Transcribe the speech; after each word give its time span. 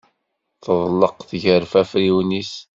Teḍleq 0.63 1.17
tgerfa 1.29 1.79
afriwen-is. 1.81 2.53